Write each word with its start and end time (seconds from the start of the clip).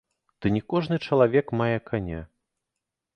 Ды 0.43 0.51
не 0.55 0.61
кожны 0.73 0.97
чалавек 1.07 1.53
мае 1.59 1.77
каня. 1.91 2.21